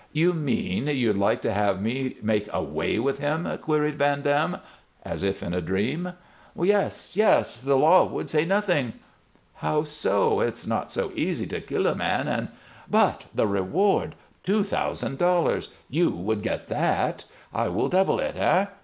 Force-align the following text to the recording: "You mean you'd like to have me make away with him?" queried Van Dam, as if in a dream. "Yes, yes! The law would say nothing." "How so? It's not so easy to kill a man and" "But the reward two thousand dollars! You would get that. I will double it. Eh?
"You 0.13 0.33
mean 0.33 0.87
you'd 0.87 1.15
like 1.17 1.43
to 1.43 1.53
have 1.53 1.79
me 1.79 2.15
make 2.23 2.51
away 2.51 2.97
with 2.97 3.19
him?" 3.19 3.47
queried 3.61 3.97
Van 3.99 4.23
Dam, 4.23 4.57
as 5.05 5.21
if 5.21 5.43
in 5.43 5.53
a 5.53 5.61
dream. 5.61 6.13
"Yes, 6.59 7.15
yes! 7.15 7.57
The 7.61 7.75
law 7.77 8.05
would 8.07 8.27
say 8.27 8.43
nothing." 8.43 8.93
"How 9.57 9.83
so? 9.83 10.39
It's 10.39 10.65
not 10.65 10.91
so 10.91 11.11
easy 11.13 11.45
to 11.45 11.61
kill 11.61 11.85
a 11.85 11.93
man 11.93 12.27
and" 12.27 12.47
"But 12.99 13.25
the 13.35 13.45
reward 13.45 14.15
two 14.43 14.63
thousand 14.63 15.19
dollars! 15.19 15.69
You 15.87 16.09
would 16.09 16.41
get 16.41 16.67
that. 16.69 17.25
I 17.53 17.67
will 17.69 17.87
double 17.87 18.19
it. 18.19 18.35
Eh? 18.35 18.65